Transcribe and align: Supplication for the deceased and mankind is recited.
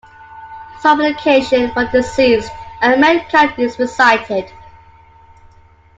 Supplication 0.79 1.69
for 1.73 1.83
the 1.85 1.99
deceased 2.01 2.49
and 2.81 2.99
mankind 3.01 3.53
is 3.59 3.77
recited. 3.77 4.51